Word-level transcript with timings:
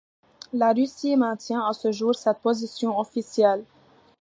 La 0.51 0.73
Russie 0.73 1.15
maintient 1.15 1.63
à 1.63 1.73
ce 1.73 1.91
jour 1.91 2.15
cette 2.15 2.39
position 2.39 2.97
officielle. 2.97 3.63